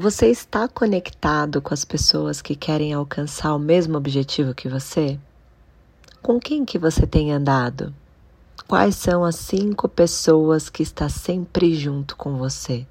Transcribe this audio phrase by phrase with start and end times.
[0.00, 5.18] Você está conectado com as pessoas que querem alcançar o mesmo objetivo que você?
[6.22, 7.92] Com quem que você tem andado?
[8.68, 12.86] Quais são as cinco pessoas que está sempre junto com você?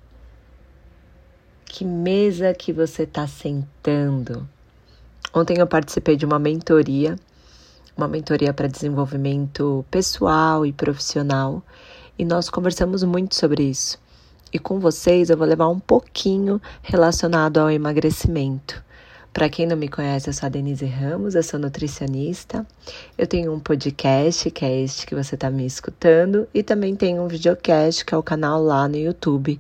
[1.64, 4.46] Que mesa que você está sentando?
[5.34, 7.16] Ontem eu participei de uma mentoria,
[7.96, 11.64] uma mentoria para desenvolvimento pessoal e profissional,
[12.20, 13.98] e nós conversamos muito sobre isso.
[14.52, 18.84] E com vocês eu vou levar um pouquinho relacionado ao emagrecimento.
[19.34, 22.66] Para quem não me conhece, eu sou a Denise Ramos, eu sou nutricionista.
[23.16, 27.22] Eu tenho um podcast, que é este que você está me escutando, e também tenho
[27.22, 29.60] um videocast, que é o canal lá no YouTube,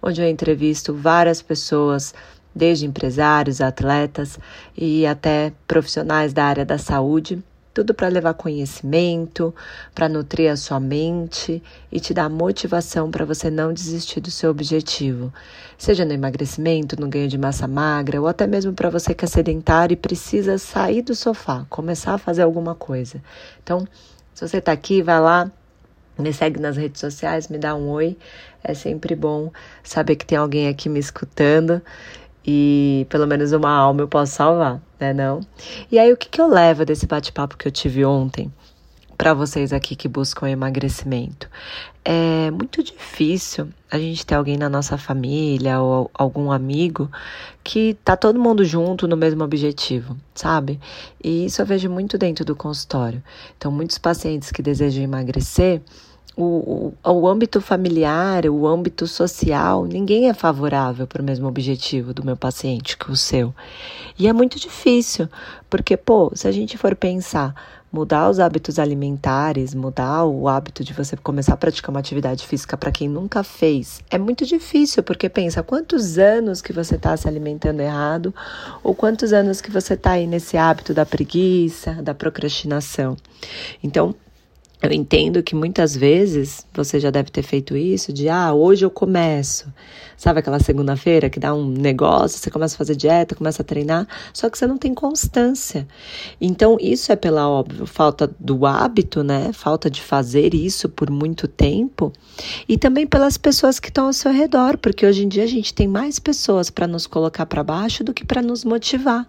[0.00, 2.14] onde eu entrevisto várias pessoas,
[2.54, 4.38] desde empresários, atletas
[4.74, 7.42] e até profissionais da área da saúde
[7.78, 9.54] tudo para levar conhecimento,
[9.94, 14.50] para nutrir a sua mente e te dar motivação para você não desistir do seu
[14.50, 15.32] objetivo,
[15.78, 19.28] seja no emagrecimento, no ganho de massa magra ou até mesmo para você que é
[19.28, 23.22] sedentário e precisa sair do sofá, começar a fazer alguma coisa.
[23.62, 23.86] Então,
[24.34, 25.48] se você está aqui, vai lá,
[26.18, 28.18] me segue nas redes sociais, me dá um oi.
[28.64, 29.52] É sempre bom
[29.84, 31.80] saber que tem alguém aqui me escutando
[32.50, 35.40] e pelo menos uma alma eu posso salvar, né não?
[35.92, 38.50] E aí o que, que eu levo desse bate-papo que eu tive ontem
[39.18, 41.46] para vocês aqui que buscam emagrecimento?
[42.02, 47.10] É muito difícil a gente ter alguém na nossa família ou algum amigo
[47.62, 50.80] que tá todo mundo junto no mesmo objetivo, sabe?
[51.22, 53.22] E isso eu vejo muito dentro do consultório.
[53.58, 55.82] Então, muitos pacientes que desejam emagrecer
[56.40, 62.14] o, o, o âmbito familiar, o âmbito social, ninguém é favorável para o mesmo objetivo
[62.14, 63.52] do meu paciente que o seu.
[64.16, 65.28] E é muito difícil,
[65.68, 67.56] porque, pô, se a gente for pensar,
[67.90, 72.76] mudar os hábitos alimentares, mudar o hábito de você começar a praticar uma atividade física
[72.76, 77.26] para quem nunca fez, é muito difícil, porque pensa quantos anos que você está se
[77.26, 78.32] alimentando errado,
[78.84, 83.16] ou quantos anos que você está aí nesse hábito da preguiça, da procrastinação.
[83.82, 84.14] Então,
[84.80, 88.90] eu entendo que muitas vezes você já deve ter feito isso, de ah, hoje eu
[88.90, 89.72] começo.
[90.16, 94.06] Sabe aquela segunda-feira que dá um negócio, você começa a fazer dieta, começa a treinar,
[94.32, 95.86] só que você não tem constância.
[96.40, 99.52] Então, isso é pela óbvio, falta do hábito, né?
[99.52, 102.12] Falta de fazer isso por muito tempo.
[102.68, 105.72] E também pelas pessoas que estão ao seu redor, porque hoje em dia a gente
[105.72, 109.24] tem mais pessoas para nos colocar para baixo do que para nos motivar.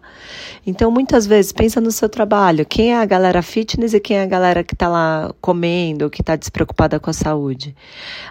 [0.66, 4.24] Então, muitas vezes, pensa no seu trabalho, quem é a galera fitness e quem é
[4.24, 7.76] a galera que está lá comendo, que está despreocupada com a saúde.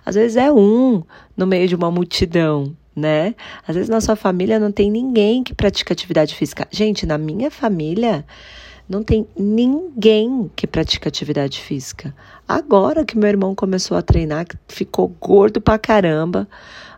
[0.04, 1.02] Às vezes é um
[1.36, 3.34] no meio de uma multidão, né?
[3.66, 6.66] Às vezes na sua família não tem ninguém que pratica atividade física.
[6.70, 8.24] Gente, na minha família
[8.88, 12.14] não tem ninguém que pratica atividade física.
[12.48, 16.48] Agora que meu irmão começou a treinar, ficou gordo pra caramba.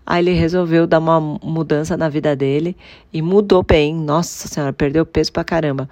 [0.07, 2.77] Aí ele resolveu dar uma mudança na vida dele
[3.13, 3.95] e mudou bem.
[3.95, 5.89] Nossa Senhora, perdeu peso pra caramba.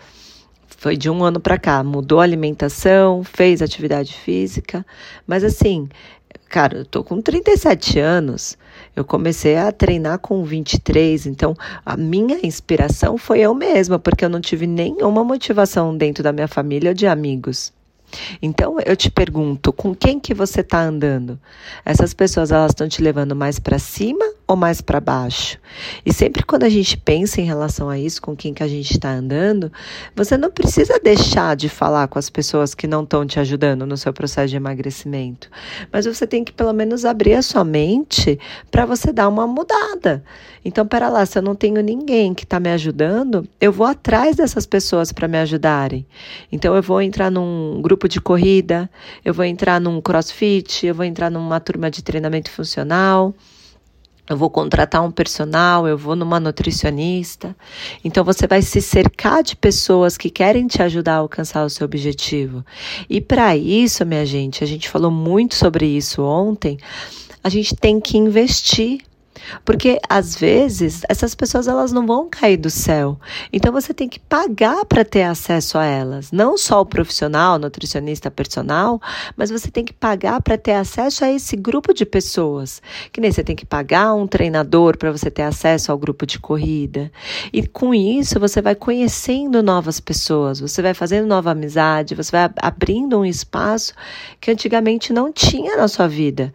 [0.81, 4.87] Foi de um ano para cá, mudou a alimentação, fez atividade física,
[5.27, 5.89] mas assim,
[6.49, 8.57] cara, eu tô com 37 anos,
[8.95, 11.53] eu comecei a treinar com 23, então
[11.85, 16.47] a minha inspiração foi eu mesma, porque eu não tive nenhuma motivação dentro da minha
[16.47, 17.73] família ou de amigos.
[18.41, 21.41] Então eu te pergunto, com quem que você está andando?
[21.85, 25.59] Essas pessoas elas estão te levando mais para cima ou mais para baixo?
[26.05, 28.93] E sempre quando a gente pensa em relação a isso, com quem que a gente
[28.93, 29.71] está andando,
[30.17, 33.97] você não precisa deixar de falar com as pessoas que não estão te ajudando no
[33.97, 35.51] seu processo de emagrecimento,
[35.93, 40.25] mas você tem que pelo menos abrir a sua mente para você dar uma mudada.
[40.65, 44.37] Então, para lá, se eu não tenho ninguém que está me ajudando, eu vou atrás
[44.37, 46.07] dessas pessoas para me ajudarem.
[46.51, 48.91] Então, eu vou entrar num grupo de corrida,
[49.25, 53.35] eu vou entrar num crossfit, eu vou entrar numa turma de treinamento funcional.
[54.29, 57.57] Eu vou contratar um personal, eu vou numa nutricionista.
[58.05, 61.85] Então você vai se cercar de pessoas que querem te ajudar a alcançar o seu
[61.85, 62.65] objetivo.
[63.09, 66.79] E para isso, minha gente, a gente falou muito sobre isso ontem.
[67.43, 69.01] A gente tem que investir
[69.65, 73.19] porque às vezes essas pessoas elas não vão cair do céu.
[73.53, 78.31] Então você tem que pagar para ter acesso a elas, não só o profissional, nutricionista
[78.31, 79.01] personal,
[79.37, 82.83] mas você tem que pagar para ter acesso a esse grupo de pessoas.
[83.13, 86.39] Que nem você tem que pagar um treinador para você ter acesso ao grupo de
[86.39, 87.11] corrida.
[87.53, 92.51] E com isso você vai conhecendo novas pessoas, você vai fazendo nova amizade, você vai
[92.57, 93.95] abrindo um espaço
[94.41, 96.53] que antigamente não tinha na sua vida.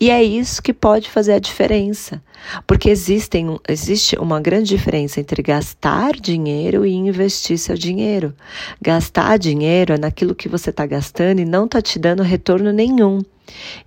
[0.00, 2.22] E é isso que pode fazer a diferença.
[2.66, 8.34] Porque existem, existe uma grande diferença entre gastar dinheiro e investir seu dinheiro.
[8.80, 13.20] Gastar dinheiro é naquilo que você está gastando e não está te dando retorno nenhum.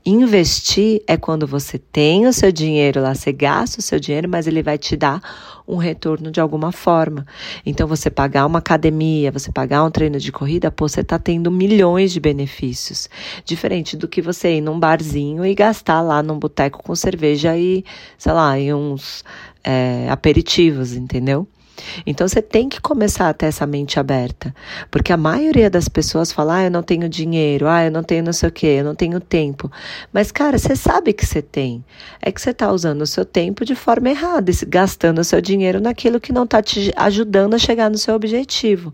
[0.06, 4.48] Investir é quando você tem o seu dinheiro lá, você gasta o seu dinheiro, mas
[4.48, 5.20] ele vai te dar
[5.68, 7.26] um retorno de alguma forma.
[7.66, 11.52] Então, você pagar uma academia, você pagar um treino de corrida, pô, você está tendo
[11.52, 13.10] milhões de benefícios.
[13.44, 17.84] Diferente do que você ir num barzinho e gastar lá num boteco com cerveja e,
[18.18, 19.24] sei lá, e uns
[19.64, 21.48] é, aperitivos, entendeu?
[22.06, 24.54] Então você tem que começar a ter essa mente aberta,
[24.90, 28.24] porque a maioria das pessoas fala: "Ah, eu não tenho dinheiro, ah, eu não tenho
[28.24, 29.72] não sei o quê, eu não tenho tempo".
[30.12, 31.84] Mas cara, você sabe que você tem.
[32.22, 35.80] É que você está usando o seu tempo de forma errada, gastando o seu dinheiro
[35.80, 38.94] naquilo que não está te ajudando a chegar no seu objetivo.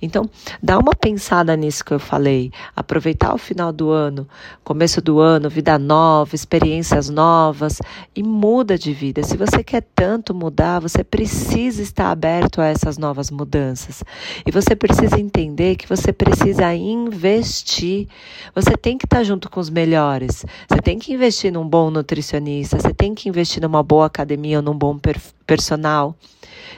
[0.00, 0.28] Então,
[0.62, 4.28] dá uma pensada nisso que eu falei, aproveitar o final do ano,
[4.64, 7.80] começo do ano, vida nova, experiências novas
[8.14, 9.22] e muda de vida.
[9.22, 14.02] Se você quer tanto mudar, você precisa estar aberto a essas novas mudanças.
[14.46, 18.08] E você precisa entender que você precisa investir.
[18.54, 20.44] Você tem que estar junto com os melhores.
[20.68, 24.62] Você tem que investir num bom nutricionista, você tem que investir numa boa academia ou
[24.62, 24.98] num bom
[25.46, 26.16] personal.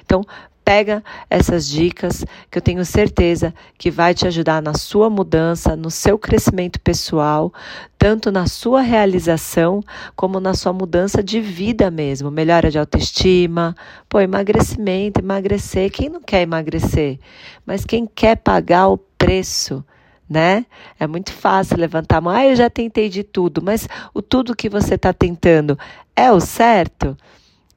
[0.05, 0.23] Então,
[0.69, 5.91] pega essas dicas que eu tenho certeza que vai te ajudar na sua mudança, no
[5.91, 7.50] seu crescimento pessoal,
[7.97, 9.82] tanto na sua realização
[10.15, 13.75] como na sua mudança de vida mesmo, melhora de autoestima,
[14.11, 17.19] pô, emagrecimento, emagrecer, quem não quer emagrecer?
[17.65, 19.82] Mas quem quer pagar o preço
[20.29, 20.67] né?
[21.00, 22.35] É muito fácil levantar a mão.
[22.35, 25.79] Ah, eu já tentei de tudo, mas o tudo que você está tentando
[26.15, 27.17] é o certo?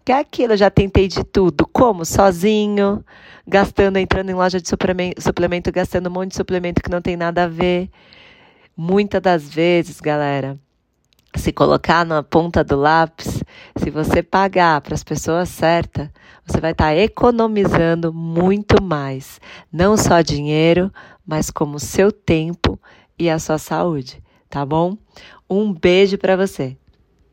[0.04, 1.68] Que é aquilo, eu já tentei de tudo.
[1.68, 2.04] Como?
[2.04, 3.04] Sozinho,
[3.48, 7.44] gastando, entrando em loja de suplemento, gastando um monte de suplemento que não tem nada
[7.44, 7.90] a ver.
[8.76, 10.58] Muitas das vezes, galera,
[11.36, 13.44] se colocar na ponta do lápis,
[13.76, 16.10] se você pagar para as pessoas certas,
[16.46, 19.40] você vai estar tá economizando muito mais.
[19.72, 20.92] Não só dinheiro,
[21.26, 22.80] mas como seu tempo
[23.20, 24.98] e a sua saúde, tá bom?
[25.50, 26.76] Um beijo para você.